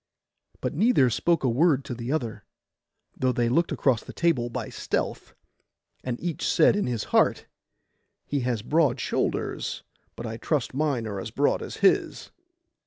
But 0.61 0.73
neither 0.73 1.11
spoke 1.11 1.43
a 1.43 1.47
word 1.47 1.85
to 1.85 1.93
the 1.93 2.11
other, 2.11 2.43
though 3.15 3.31
they 3.31 3.49
looked 3.49 3.71
across 3.71 4.03
the 4.03 4.11
table 4.13 4.49
by 4.49 4.69
stealth; 4.69 5.35
and 6.03 6.19
each 6.19 6.51
said 6.51 6.75
in 6.75 6.87
his 6.87 7.03
heart, 7.13 7.45
'He 8.25 8.39
has 8.39 8.63
broad 8.63 8.99
shoulders; 8.99 9.83
but 10.15 10.25
I 10.25 10.37
trust 10.37 10.73
mine 10.73 11.05
are 11.05 11.19
as 11.19 11.29
broad 11.29 11.61
as 11.61 11.77
his. 11.85 12.31